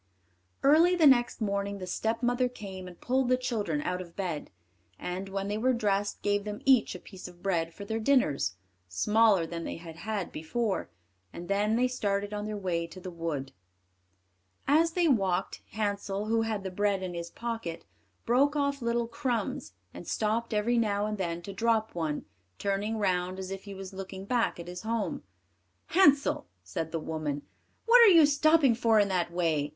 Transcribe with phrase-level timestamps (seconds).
[0.63, 4.49] Early the next morning the stepmother came and pulled the children out of bed,
[4.97, 8.55] and, when they were dressed, gave them each a piece of bread for their dinners,
[8.87, 10.89] smaller than they had had before,
[11.31, 13.51] and then they started on their way to the wood.
[14.67, 17.85] As they walked, Hansel, who had the bread in his pocket,
[18.25, 22.25] broke off little crumbs, and stopped every now and then to drop one,
[22.57, 25.21] turning round as if he was looking back at his home.
[25.89, 27.43] "Hansel," said the woman,
[27.85, 29.69] "what are you stopping for in that way?